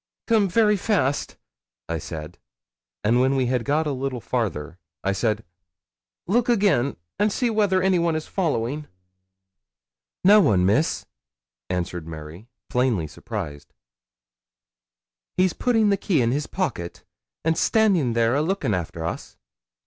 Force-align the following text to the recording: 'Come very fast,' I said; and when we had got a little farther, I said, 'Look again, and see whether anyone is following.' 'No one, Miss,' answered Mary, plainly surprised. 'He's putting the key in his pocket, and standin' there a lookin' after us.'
'Come 0.25 0.49
very 0.49 0.77
fast,' 0.77 1.37
I 1.87 1.99
said; 1.99 2.39
and 3.03 3.19
when 3.21 3.35
we 3.35 3.45
had 3.45 3.63
got 3.63 3.85
a 3.85 3.91
little 3.91 4.19
farther, 4.19 4.79
I 5.03 5.11
said, 5.11 5.45
'Look 6.25 6.49
again, 6.49 6.95
and 7.19 7.31
see 7.31 7.51
whether 7.51 7.83
anyone 7.83 8.15
is 8.15 8.25
following.' 8.25 8.87
'No 10.23 10.39
one, 10.41 10.65
Miss,' 10.65 11.05
answered 11.69 12.07
Mary, 12.07 12.47
plainly 12.67 13.05
surprised. 13.05 13.75
'He's 15.37 15.53
putting 15.53 15.89
the 15.89 15.97
key 15.97 16.23
in 16.23 16.31
his 16.31 16.47
pocket, 16.47 17.03
and 17.45 17.55
standin' 17.55 18.13
there 18.13 18.33
a 18.33 18.41
lookin' 18.41 18.73
after 18.73 19.05
us.' 19.05 19.37